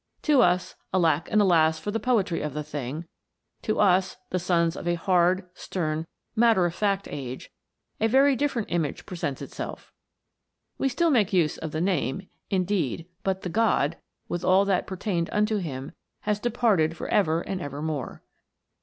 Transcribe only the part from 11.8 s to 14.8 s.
name, indeed, but the god, with all